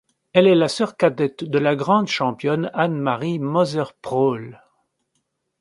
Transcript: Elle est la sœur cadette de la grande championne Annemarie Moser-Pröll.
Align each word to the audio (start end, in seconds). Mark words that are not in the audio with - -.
Elle 0.33 0.47
est 0.47 0.55
la 0.55 0.67
sœur 0.67 0.97
cadette 0.97 1.43
de 1.43 1.59
la 1.59 1.75
grande 1.75 2.07
championne 2.07 2.71
Annemarie 2.73 3.37
Moser-Pröll. 3.37 4.59